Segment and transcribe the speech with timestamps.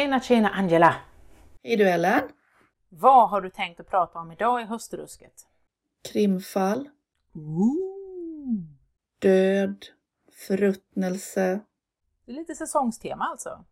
[0.00, 0.94] Tjena tjena Angela!
[1.62, 2.22] Hej du Ellen!
[2.88, 5.32] Vad har du tänkt att prata om idag i höstrusket?
[6.12, 6.88] Krimfall,
[7.34, 8.62] Ooh.
[9.18, 9.86] död,
[10.32, 11.60] förruttnelse.
[12.26, 13.64] Det är lite säsongstema alltså.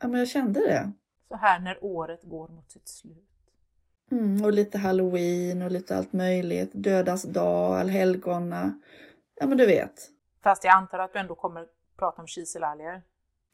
[0.00, 0.92] Ja, men jag kände det.
[1.28, 3.28] Så här när året går mot sitt slut.
[4.10, 6.70] Mm, och lite halloween och lite allt möjligt.
[6.74, 8.80] Dödas dag, allhelgona.
[9.34, 10.10] Ja, men du vet.
[10.42, 13.02] Fast jag antar att du ändå kommer prata om kiselalger.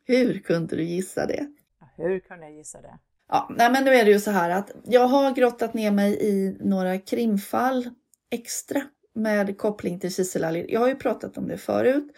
[0.04, 1.52] Hur kunde du gissa det?
[1.80, 2.98] Ja, hur kunde jag gissa det?
[3.28, 6.18] Ja, nej, men nu är det ju så här att jag har grottat ner mig
[6.20, 7.90] i några krimfall
[8.30, 8.82] extra
[9.14, 10.66] med koppling till kiselalger.
[10.68, 12.16] Jag har ju pratat om det förut,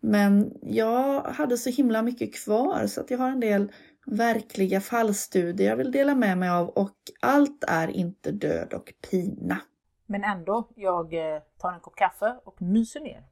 [0.00, 3.72] men jag hade så himla mycket kvar så att jag har en del
[4.06, 9.60] verkliga fallstudier jag vill dela med mig av och allt är inte död och pina.
[10.06, 13.24] Men ändå, jag eh, tar en kopp kaffe och myser ner.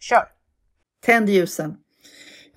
[0.00, 0.28] Kör!
[1.00, 1.76] Tänd ljusen!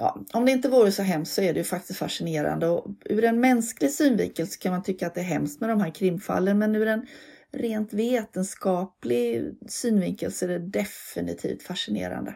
[0.01, 3.23] Ja, om det inte vore så hemskt så är det ju faktiskt fascinerande och ur
[3.23, 6.59] en mänsklig synvinkel så kan man tycka att det är hemskt med de här krimfallen
[6.59, 7.07] men ur en
[7.51, 12.35] rent vetenskaplig synvinkel så är det definitivt fascinerande.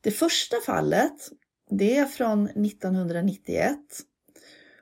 [0.00, 1.12] Det första fallet,
[1.70, 3.78] det är från 1991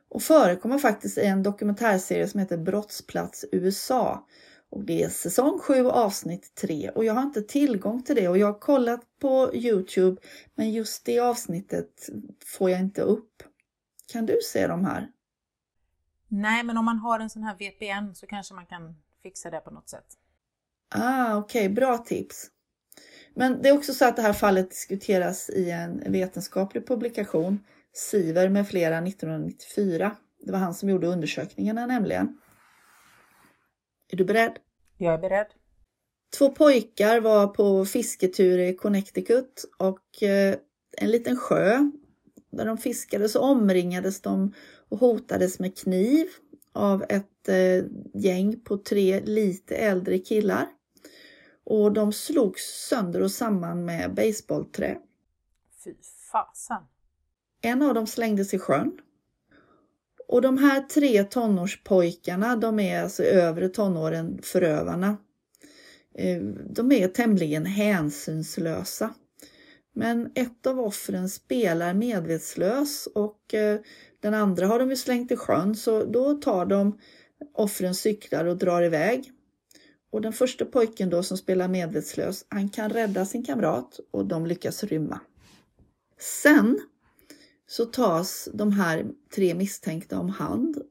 [0.09, 4.27] och förekommer faktiskt i en dokumentärserie som heter Brottsplats USA.
[4.75, 8.39] Och det är säsong 7 avsnitt 3 och jag har inte tillgång till det och
[8.39, 10.21] jag har kollat på Youtube
[10.55, 12.09] men just det avsnittet
[12.45, 13.43] får jag inte upp.
[14.13, 15.11] Kan du se de här?
[16.29, 19.61] Nej, men om man har en sån här VPN så kanske man kan fixa det
[19.61, 20.07] på något sätt.
[20.89, 22.47] Ah, okej, okay, bra tips.
[23.35, 28.49] Men det är också så att det här fallet diskuteras i en vetenskaplig publikation, Siver
[28.49, 30.17] med flera 1994.
[30.41, 32.39] Det var han som gjorde undersökningarna nämligen.
[34.13, 34.59] Är du beredd?
[34.99, 35.47] Jag är beredd.
[36.39, 40.57] Två pojkar var på fisketur i Connecticut och eh,
[40.97, 41.91] en liten sjö
[42.51, 44.55] där de fiskade så omringades de
[44.89, 46.27] och hotades med kniv
[46.73, 50.69] av ett eh, gäng på tre lite äldre killar.
[51.65, 54.99] Och de slogs sönder och samman med baseballträ.
[55.85, 55.95] Fy
[56.33, 56.83] fasen!
[57.63, 58.99] En av dem slängdes i sjön.
[60.35, 65.17] Och de här tre tonårspojkarna, de är alltså övre tonåren förövarna.
[66.15, 69.15] Eh, de är tämligen hänsynslösa.
[69.93, 73.81] Men ett av offren spelar medvetslös och eh,
[74.21, 76.99] den andra har de ju slängt i sjön så då tar de
[77.55, 79.33] offrens cyklar och drar iväg.
[80.13, 84.47] Och den första pojken då som spelar medvetslös, han kan rädda sin kamrat och de
[84.47, 85.21] lyckas rymma.
[86.43, 86.81] Sen
[87.77, 90.83] så tas de här tre misstänkta om hand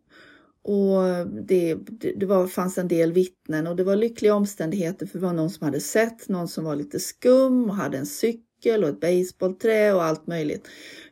[0.63, 1.75] och det,
[2.15, 5.49] det var, fanns en del vittnen och det var lyckliga omständigheter för det var någon
[5.49, 9.93] som hade sett någon som var lite skum och hade en cykel och ett baseballträ
[9.93, 10.67] och allt möjligt.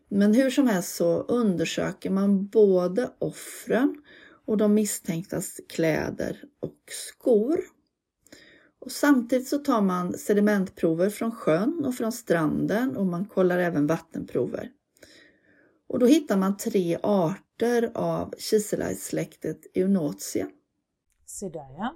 [0.10, 3.96] Men hur som helst så undersöker man både offren
[4.46, 7.60] och de misstänktas kläder och skor.
[8.80, 13.88] Och samtidigt så tar man sedimentprover från sjön och från stranden och man kollar även
[13.88, 14.72] vattenprover.
[15.92, 20.48] Och då hittar man tre arter av kiselajssläktet Eunotia.
[21.26, 21.96] Se där ja.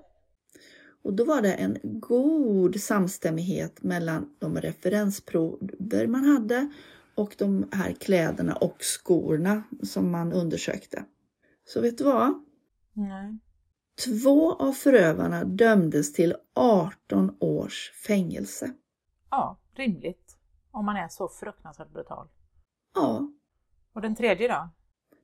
[1.04, 6.70] Och då var det en god samstämmighet mellan de referensprover man hade
[7.16, 11.06] och de här kläderna och skorna som man undersökte.
[11.66, 12.44] Så vet du vad?
[12.94, 13.40] Nej.
[14.06, 18.74] Två av förövarna dömdes till 18 års fängelse.
[19.30, 20.38] Ja, rimligt.
[20.72, 22.28] Om man är så fruktansvärt brutal.
[22.96, 23.32] Ja.
[23.96, 24.70] Och den tredje då?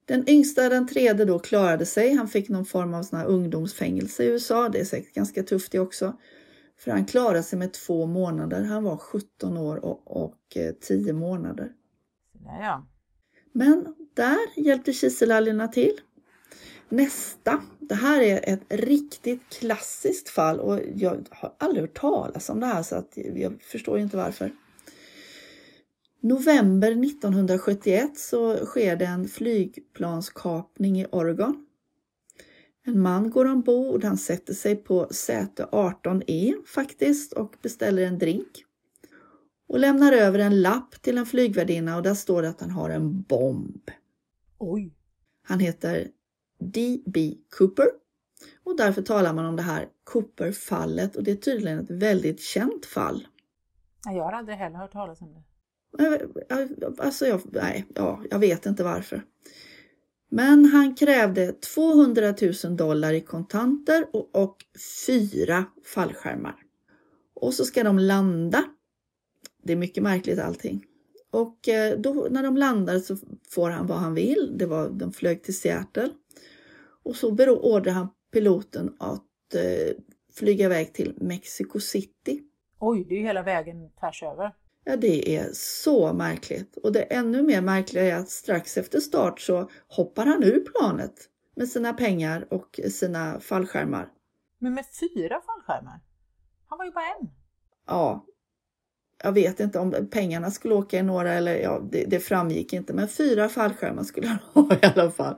[0.06, 2.14] Den yngsta, den tredje då, klarade sig.
[2.14, 4.70] Han fick någon form av sån här ungdomsfängelse i USA.
[4.70, 6.18] Det är säkert ganska tufft det också.
[6.80, 8.64] För han klarade sig med två månader.
[8.64, 11.72] Han var 17 år och, och 10 månader.
[12.46, 12.88] Ja, ja.
[13.52, 16.00] Men där hjälpte kiselalgerna till.
[16.90, 22.60] Nästa, det här är ett riktigt klassiskt fall och jag har aldrig hört talas om
[22.60, 24.52] det här så att jag förstår inte varför.
[26.24, 31.66] November 1971 så sker det en flygplanskapning i Oregon.
[32.86, 38.66] En man går ombord, han sätter sig på säte 18E faktiskt och beställer en drink.
[39.68, 42.90] Och lämnar över en lapp till en flygvärdinna och där står det att han har
[42.90, 43.92] en bomb.
[44.58, 44.94] Oj!
[45.44, 46.08] Han heter
[46.60, 47.34] D.B.
[47.58, 47.88] Cooper
[48.64, 52.86] och därför talar man om det här Cooper-fallet och det är tydligen ett väldigt känt
[52.86, 53.28] fall.
[54.06, 55.44] Jag har aldrig heller hört talas om det.
[56.00, 56.14] Eh,
[56.98, 59.24] alltså, jag, nej, ja, jag vet inte varför.
[60.30, 62.34] Men han krävde 200
[62.64, 64.58] 000 dollar i kontanter och, och
[65.08, 66.56] fyra fallskärmar.
[67.34, 68.64] Och så ska de landa.
[69.64, 70.86] Det är mycket märkligt allting.
[71.32, 73.18] Och eh, då, när de landar så
[73.50, 74.54] får han vad han vill.
[74.58, 76.10] Det var, de flög till Seattle.
[77.04, 79.96] Och så beordrar han piloten att eh,
[80.34, 82.42] flyga iväg till Mexico City.
[82.80, 84.52] Oj, det är ju hela vägen tvärs över.
[84.84, 86.78] Ja, det är så märkligt.
[86.78, 91.14] Och det ännu mer märkliga är att strax efter start så hoppar han ur planet
[91.56, 94.10] med sina pengar och sina fallskärmar.
[94.60, 96.00] Men med fyra fallskärmar?
[96.68, 97.30] Han var ju bara en.
[97.88, 98.26] Ja,
[99.24, 102.94] jag vet inte om pengarna skulle åka i några eller ja, det, det framgick inte.
[102.94, 105.36] Men fyra fallskärmar skulle han ha i alla fall.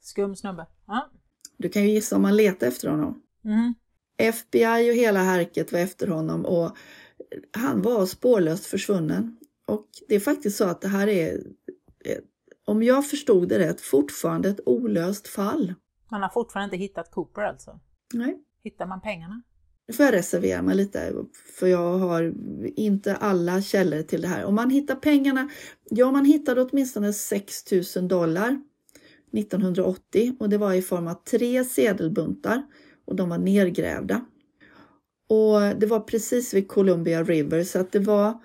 [0.00, 0.66] Skum snubbe.
[0.86, 1.10] Ja.
[1.56, 3.22] Du kan ju gissa om man letar efter honom.
[3.44, 3.74] Mm.
[4.16, 6.76] FBI och hela härket var efter honom och
[7.52, 9.36] han var spårlöst försvunnen.
[9.66, 11.40] Och det är faktiskt så att det här är,
[12.66, 15.74] om jag förstod det rätt, fortfarande ett olöst fall.
[16.10, 17.80] Man har fortfarande inte hittat Cooper alltså?
[18.14, 18.38] Nej.
[18.62, 19.42] Hittar man pengarna?
[19.88, 21.12] Nu får jag reservera mig lite
[21.58, 22.34] för jag har
[22.76, 24.44] inte alla källor till det här.
[24.44, 25.48] Om man hittar pengarna,
[25.90, 28.60] ja man hittade åtminstone 6 000 dollar
[29.32, 32.62] 1980 och det var i form av tre sedelbuntar
[33.04, 34.26] och de var nergrävda.
[35.30, 38.38] Och det var precis vid Columbia River så att det var,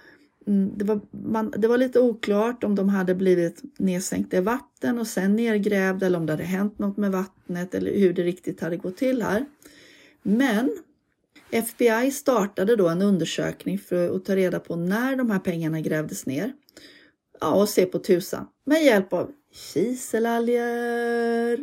[0.47, 4.99] mm, det var, man, det var lite oklart om de hade blivit nedsänkta i vatten
[4.99, 8.61] och sen nergrävda eller om det hade hänt något med vattnet eller hur det riktigt
[8.61, 9.45] hade gått till här.
[10.23, 10.77] Men
[11.51, 16.25] FBI startade då en undersökning för att ta reda på när de här pengarna grävdes
[16.25, 16.53] ner.
[17.41, 19.31] Ja, och se på tusan med hjälp av
[19.73, 21.59] kiselalger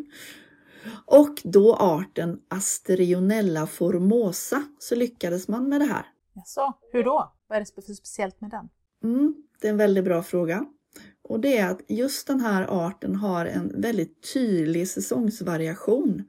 [1.07, 6.07] och då arten Asterionella formosa så lyckades man med det här.
[6.35, 7.33] Jaså, hur då?
[7.47, 8.69] Vad är det för speciellt med den?
[9.05, 10.67] Mm, det är en väldigt bra fråga.
[11.23, 16.25] Och det är att just den här arten har en väldigt tydlig säsongsvariation.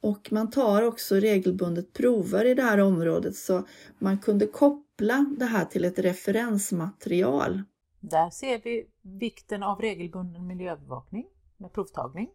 [0.00, 3.66] Och man tar också regelbundet prover i det här området så
[3.98, 7.62] man kunde koppla det här till ett referensmaterial.
[8.00, 12.30] Där ser vi vikten av regelbunden miljöövervakning med provtagning.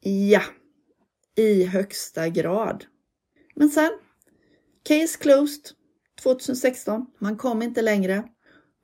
[0.00, 0.42] Ja,
[1.36, 2.84] i högsta grad.
[3.54, 3.90] Men sen,
[4.82, 5.64] case closed
[6.22, 7.06] 2016.
[7.18, 8.24] Man kom inte längre.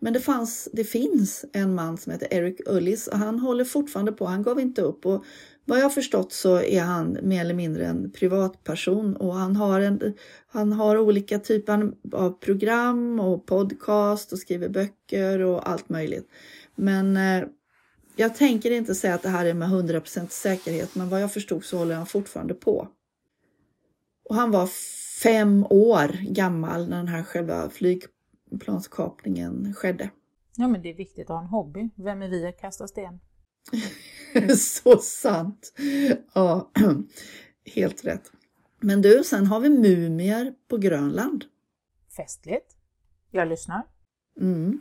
[0.00, 4.12] Men det, fanns, det finns en man som heter Eric Ullis och han håller fortfarande
[4.12, 4.24] på.
[4.24, 5.24] Han gav inte upp och
[5.64, 10.14] vad jag förstått så är han mer eller mindre en privatperson och han har, en,
[10.46, 16.28] han har olika typer av program och podcast och skriver böcker och allt möjligt.
[16.74, 17.48] Men eh,
[18.18, 21.64] jag tänker inte säga att det här är med 100% säkerhet, men vad jag förstod
[21.64, 22.88] så håller han fortfarande på.
[24.28, 24.66] Och han var
[25.22, 30.10] fem år gammal när den här själva flygplanskapningen skedde.
[30.56, 31.90] Ja, men det är viktigt att ha en hobby.
[31.94, 33.20] Vem är vi att kasta sten?
[34.58, 35.72] så sant!
[36.32, 36.70] Ja,
[37.74, 38.32] helt rätt.
[38.80, 41.44] Men du, sen har vi mumier på Grönland.
[42.16, 42.76] Festligt.
[43.30, 43.82] Jag lyssnar.
[44.40, 44.80] Mm.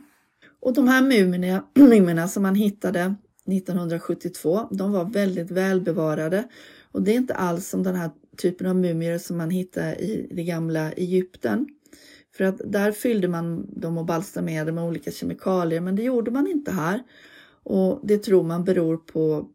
[0.60, 3.14] Och de här mumierna, mumierna som man hittade
[3.48, 4.68] 1972.
[4.70, 6.48] De var väldigt välbevarade
[6.92, 10.28] och det är inte alls som den här typen av mumier som man hittar i
[10.30, 11.66] det gamla Egypten.
[12.36, 16.46] För att där fyllde man dem och balsamerade med olika kemikalier men det gjorde man
[16.46, 17.02] inte här.
[17.62, 19.48] Och det tror man beror på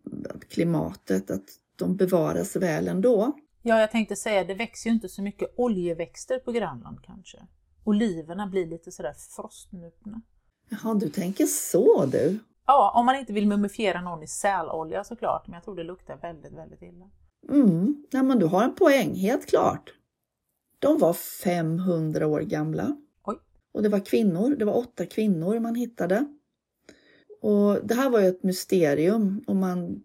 [0.49, 1.43] klimatet, att
[1.75, 3.31] de bevaras väl ändå.
[3.61, 7.37] Ja, jag tänkte säga, det växer ju inte så mycket oljeväxter på Grönland kanske.
[7.83, 10.21] Oliverna blir lite sådär frostnupna.
[10.69, 12.39] Jaha, du tänker så du.
[12.65, 16.17] Ja, om man inte vill mumifiera någon i sälolja såklart, men jag tror det luktar
[16.17, 17.09] väldigt, väldigt illa.
[17.49, 19.93] Mm, ja, men du har en poäng, helt klart.
[20.79, 22.97] De var 500 år gamla.
[23.23, 23.37] Oj.
[23.73, 26.25] Och det var kvinnor, det var åtta kvinnor man hittade.
[27.41, 30.03] Och det här var ju ett mysterium och man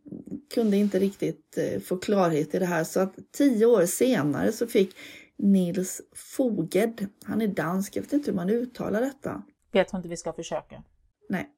[0.54, 4.66] kunde inte riktigt eh, få klarhet i det här så att tio år senare så
[4.66, 4.96] fick
[5.36, 9.42] Nils Foged, han är dansk, jag vet inte hur man uttalar detta.
[9.72, 10.82] Jag tror inte vi ska försöka.
[11.28, 11.50] Nej.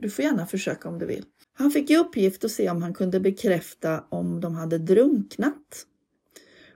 [0.00, 1.24] Du får gärna försöka om du vill.
[1.52, 5.86] Han fick i uppgift att se om han kunde bekräfta om de hade drunknat.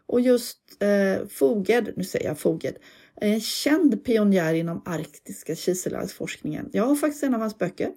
[0.06, 2.76] Och just eh, Foged, nu säger jag Foged,
[3.16, 6.70] en känd pionjär inom arktiska kiselartsforskningen.
[6.72, 7.92] Jag har faktiskt en av hans böcker.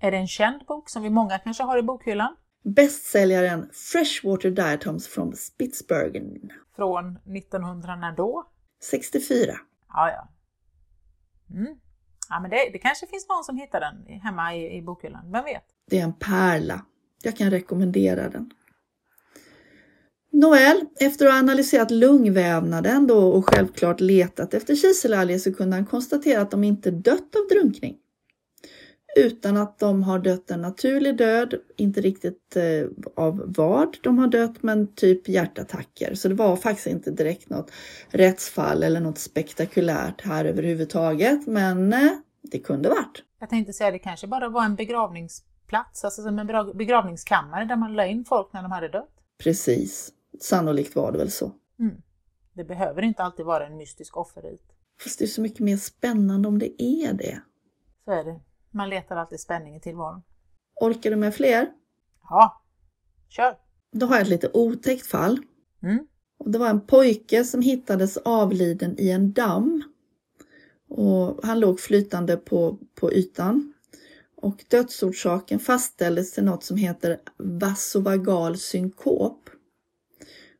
[0.00, 2.36] Är det en känd bok som vi många kanske har i bokhyllan?
[2.64, 6.50] Bästsäljaren Freshwater Diatoms from Spitsbergen.
[6.76, 8.50] Från 1900 när då?
[8.82, 9.52] 64.
[9.88, 10.28] Ja, ja.
[11.56, 11.76] Mm.
[12.30, 15.44] Ja, men det, det kanske finns någon som hittar den hemma i, i bokhyllan, vem
[15.44, 15.64] vet?
[15.90, 16.84] Det är en pärla.
[17.22, 18.50] Jag kan rekommendera den.
[20.32, 25.86] Nåväl, efter att ha analyserat lungvävnaden då och självklart letat efter kiselalger så kunde han
[25.86, 27.96] konstatera att de inte dött av drunkning.
[29.16, 32.62] Utan att de har dött en naturlig död, inte riktigt eh,
[33.16, 36.14] av vad de har dött, men typ hjärtattacker.
[36.14, 37.70] Så det var faktiskt inte direkt något
[38.08, 41.46] rättsfall eller något spektakulärt här överhuvudtaget.
[41.46, 42.10] Men eh,
[42.42, 43.22] Det kunde varit.
[43.38, 47.94] Jag tänkte säga det kanske bara var en begravningsplats, alltså som en begravningskammare där man
[47.94, 49.14] la in folk när de hade dött.
[49.38, 50.12] Precis.
[50.40, 51.52] Sannolikt var det väl så.
[51.78, 52.02] Mm.
[52.54, 54.62] Det behöver inte alltid vara en mystisk offerrit.
[55.02, 57.40] Fast det är så mycket mer spännande om det är det.
[58.04, 58.40] Så är det.
[58.70, 60.22] Man letar alltid spänning i tillvaron.
[60.80, 61.68] Orkar du med fler?
[62.28, 62.62] Ja,
[63.28, 63.56] kör!
[63.92, 65.38] Då har jag ett lite otäckt fall.
[65.82, 66.06] Mm.
[66.38, 69.82] Och det var en pojke som hittades avliden i en damm.
[70.88, 73.72] Och han låg flytande på, på ytan.
[74.36, 79.50] Och dödsorsaken fastställdes till något som heter vasovagal synkop.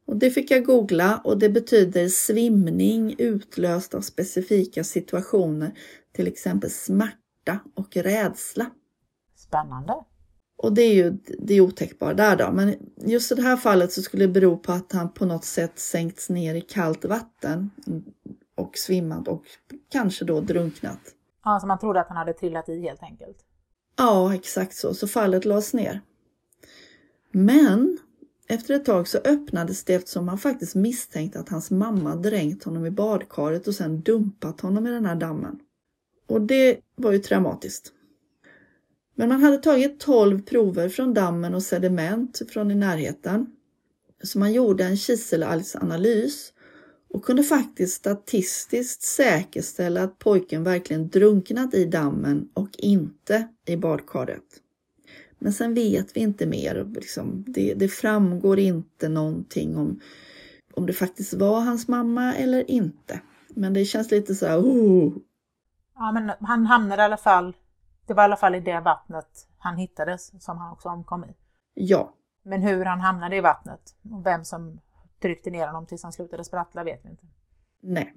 [0.07, 5.79] Och det fick jag googla och det betyder svimning utlöst av specifika situationer,
[6.13, 7.20] till exempel smärta
[7.75, 8.67] och rädsla.
[9.37, 9.95] Spännande!
[10.63, 12.53] Och det är ju det otäckbara där då.
[12.53, 15.45] Men just i det här fallet så skulle det bero på att han på något
[15.45, 17.71] sätt sänkts ner i kallt vatten
[18.55, 19.45] och svimmat och
[19.89, 21.01] kanske då drunknat.
[21.45, 23.37] Ja, så man trodde att han hade trillat i helt enkelt.
[23.97, 24.95] Ja, exakt så.
[24.95, 26.01] Så fallet lades ner.
[27.33, 27.99] Men
[28.49, 32.87] efter ett tag så öppnades det eftersom man faktiskt misstänkte att hans mamma dränkt honom
[32.87, 35.61] i badkaret och sedan dumpat honom i den här dammen.
[36.31, 37.93] Och det var ju traumatiskt.
[39.15, 43.47] Men man hade tagit 12 prover från dammen och sediment från i närheten.
[44.23, 46.53] Så man gjorde en kiselalgsanalys
[47.09, 54.45] och kunde faktiskt statistiskt säkerställa att pojken verkligen drunknat i dammen och inte i badkaret.
[55.39, 56.87] Men sen vet vi inte mer.
[56.95, 60.01] Liksom, det, det, framgår inte någonting om,
[60.75, 63.21] om det faktiskt var hans mamma eller inte.
[63.55, 65.13] Men det känns lite så här, oh.
[66.01, 67.57] Ja, men han hamnade i alla fall,
[68.07, 71.35] det var i alla fall i det vattnet han hittades som han också omkom i.
[71.75, 72.15] Ja.
[72.43, 73.81] Men hur han hamnade i vattnet
[74.13, 74.81] och vem som
[75.23, 77.27] tryckte ner honom tills han slutade sprattla vet vi inte.
[77.83, 78.15] Nej.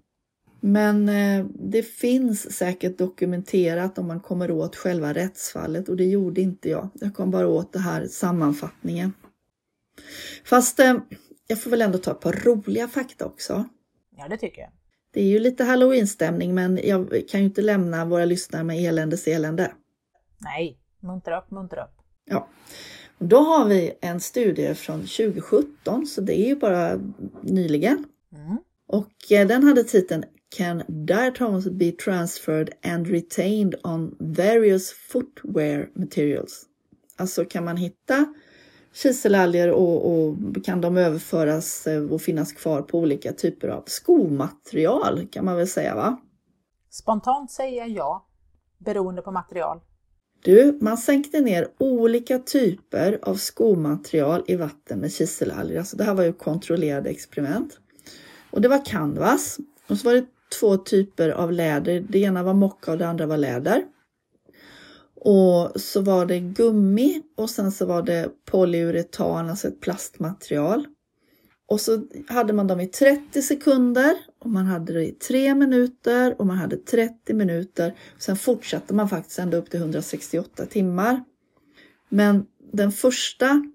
[0.59, 6.41] Men eh, det finns säkert dokumenterat om man kommer åt själva rättsfallet och det gjorde
[6.41, 6.89] inte jag.
[6.93, 9.13] Jag kom bara åt det här sammanfattningen.
[10.45, 10.95] Fast eh,
[11.47, 13.65] jag får väl ändå ta ett par roliga fakta också.
[14.17, 14.71] Ja, det tycker jag.
[15.13, 19.27] Det är ju lite halloweenstämning men jag kan ju inte lämna våra lyssnare med eländes
[19.27, 19.71] elände.
[20.37, 21.91] Nej, muntra upp, muntra upp.
[22.25, 22.47] Ja.
[23.19, 26.99] Då har vi en studie från 2017 så det är ju bara
[27.41, 28.05] nyligen.
[28.35, 28.57] Mm.
[28.87, 30.23] Och eh, den hade titeln
[30.57, 36.65] Can diatoms be transferred and retained on various footwear materials?
[37.17, 38.33] Alltså kan man hitta
[38.93, 45.27] kiselalger och, och, kan de överföras eh, och finnas kvar på olika typer av skomaterial
[45.31, 46.17] kan man väl säga va?
[46.89, 48.27] Spontant säger jag ja,
[48.77, 49.81] beroende på material.
[50.43, 55.79] Du, man sänkte ner olika typer av skomaterial i vatten med kiselalger.
[55.79, 57.79] Alltså det här var ju kontrollerade experiment.
[58.51, 59.57] Och det var canvas
[59.87, 60.25] och så var det
[60.59, 62.05] två typer av läder.
[62.09, 63.83] Det ena var mocka och det andra var läder.
[65.25, 70.85] Och så var det gummi och sen så var det polyuretan, alltså ett plastmaterial.
[71.67, 76.35] Och så hade man dem i 30 sekunder och man hade det i 3 minuter
[76.39, 77.95] och man hade 30 minuter.
[78.17, 81.23] Sen fortsatte man faktiskt ända upp till 168 timmar.
[82.09, 83.65] Men den första,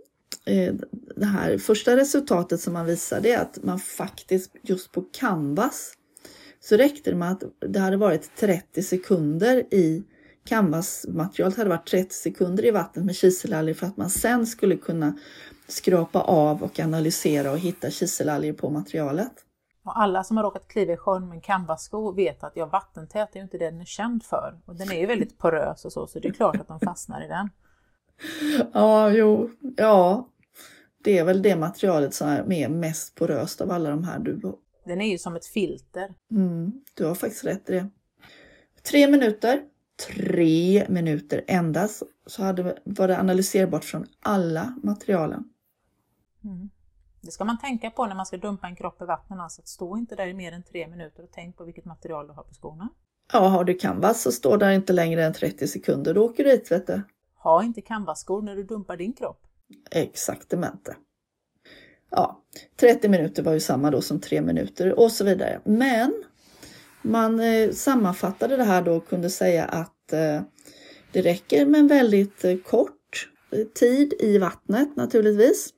[0.47, 0.75] eh,
[1.17, 5.93] det här första resultatet som man visade är att man faktiskt just på canvas
[6.61, 10.05] så räckte det med att det hade varit 30 sekunder i
[10.49, 15.19] canvasmaterialet hade varit 30 sekunder i vattnet med kiselalger för att man sen skulle kunna
[15.69, 19.33] skrapa av och analysera och hitta kiselalger på materialet.
[19.85, 23.28] Och alla som har råkat kliva i sjön med en canvassko vet att ja, vattentät
[23.33, 24.61] är ju inte det den är känd för.
[24.64, 27.25] Och den är ju väldigt porös och så, så det är klart att de fastnar
[27.25, 27.50] i den.
[28.73, 30.28] Ja, jo, ja.
[31.05, 34.40] Det är väl det materialet som är mest poröst av alla de här du
[34.88, 36.14] den är ju som ett filter.
[36.31, 37.88] Mm, du har faktiskt rätt i det.
[38.83, 39.62] Tre minuter,
[40.07, 45.45] tre minuter endast, så hade, var det analyserbart från alla materialen.
[46.45, 46.71] Mm.
[47.21, 49.69] Det ska man tänka på när man ska dumpa en kropp i vattnet, alltså att
[49.69, 52.43] stå inte där i mer än tre minuter och tänk på vilket material du har
[52.43, 52.88] på skorna.
[53.33, 56.50] Ja, har du canvas så står där inte längre än 30 sekunder, då åker du
[56.50, 57.02] dit vet du.
[57.35, 59.47] Ha inte canvasskor när du dumpar din kropp.
[59.90, 60.97] Exaktamente.
[62.11, 62.43] Ja,
[62.76, 65.61] 30 minuter var ju samma då som 3 minuter och så vidare.
[65.64, 66.25] Men
[67.02, 70.43] man eh, sammanfattade det här då och kunde säga att eh,
[71.12, 73.28] det räcker med en väldigt eh, kort
[73.75, 75.75] tid i vattnet naturligtvis.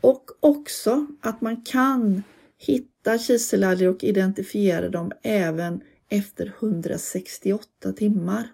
[0.00, 2.22] Och också att man kan
[2.58, 8.48] hitta kiselalger och identifiera dem även efter 168 timmar.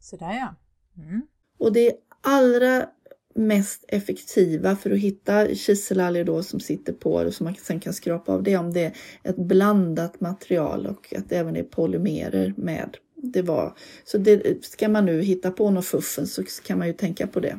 [0.00, 0.54] Så där ja.
[1.02, 1.22] Mm.
[1.58, 2.86] Och det allra
[3.34, 7.92] mest effektiva för att hitta kiselalger då som sitter på och som man sen kan
[7.92, 12.54] skrapa av det om det är ett blandat material och att det även är polymerer
[12.56, 12.96] med.
[13.14, 13.74] det var.
[14.04, 17.40] Så det, ska man nu hitta på något fuffen så kan man ju tänka på
[17.40, 17.58] det.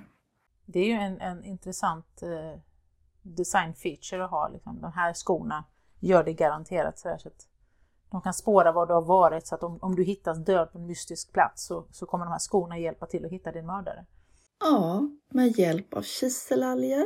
[0.65, 2.59] Det är ju en, en intressant eh,
[3.21, 4.49] design feature att ha.
[4.53, 4.81] Liksom.
[4.81, 5.65] De här skorna
[5.99, 7.47] gör det garanterat så, så att
[8.11, 10.77] de kan spåra var du har varit så att om, om du hittas död på
[10.77, 14.05] en mystisk plats så, så kommer de här skorna hjälpa till att hitta din mördare.
[14.63, 17.05] Ja, med hjälp av kiselalger.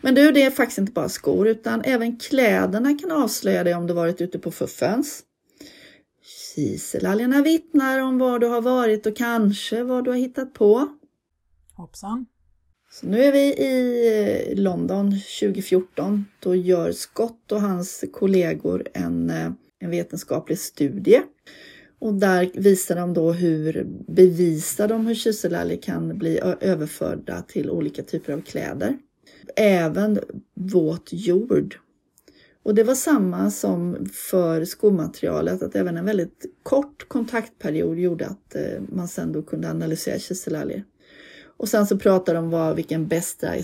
[0.00, 3.86] Men du, det är faktiskt inte bara skor utan även kläderna kan avslöja dig om
[3.86, 5.22] du varit ute på fuffens.
[6.54, 10.88] Kiselalgerna vittnar om var du har varit och kanske vad du har hittat på.
[11.74, 12.26] Hoppsan.
[12.90, 16.24] Så nu är vi i London 2014.
[16.40, 21.22] Då gör Scott och hans kollegor en, eh, en vetenskaplig studie.
[21.98, 28.02] Och där visar de då hur bevisar de hur kiselalger kan bli överförda till olika
[28.02, 28.98] typer av kläder.
[29.56, 30.18] Även
[30.54, 31.76] våt jord.
[32.62, 38.54] Och det var samma som för skomaterialet, att även en väldigt kort kontaktperiod gjorde att
[38.54, 40.84] eh, man sen då kunde analysera kiselalger.
[41.56, 43.54] Och sen så pratar de om vad, vilken bästa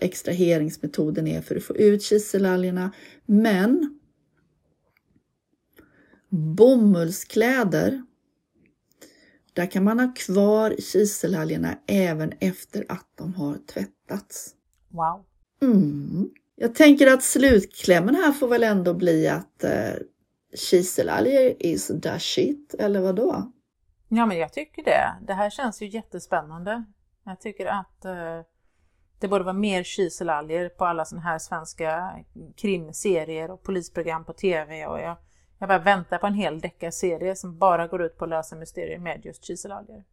[0.00, 2.92] extraheringsmetoden är för att få ut kiselalgerna.
[3.26, 3.95] Men
[6.28, 8.02] bomullskläder,
[9.52, 14.54] där kan man ha kvar kiselalgerna även efter att de har tvättats.
[14.88, 15.24] Wow!
[15.62, 16.30] Mm.
[16.56, 19.92] Jag tänker att slutklämmen här får väl ändå bli att eh,
[20.54, 23.52] kiselalger is the shit, eller vad då?
[24.08, 25.26] Ja, men jag tycker det.
[25.26, 26.84] Det här känns ju jättespännande.
[27.24, 28.40] Jag tycker att eh,
[29.20, 32.12] det borde vara mer kiselalger på alla sådana här svenska
[32.56, 34.86] krimserier och polisprogram på tv.
[34.86, 35.16] Och jag,
[35.58, 38.98] jag bara väntar på en hel deckarserie som bara går ut på att lösa mysterier
[38.98, 40.04] med just kiselalger.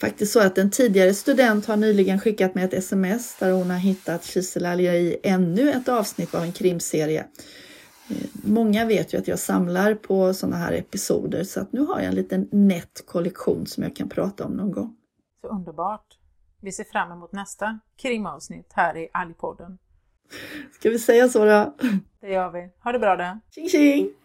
[0.00, 3.78] Faktiskt så att en tidigare student har nyligen skickat mig ett sms där hon har
[3.78, 7.26] hittat kiselalger i ännu ett avsnitt av en krimserie.
[8.10, 11.96] Eh, många vet ju att jag samlar på sådana här episoder så att nu har
[11.96, 14.96] jag en liten nätt kollektion som jag kan prata om någon gång.
[15.40, 16.16] Så underbart!
[16.62, 19.78] Vi ser fram emot nästa krimavsnitt här i Algpodden.
[20.72, 21.74] Ska vi säga så då?
[22.20, 22.70] Det gör vi.
[22.84, 23.40] Ha det bra då!
[23.54, 24.19] Tjing tjing!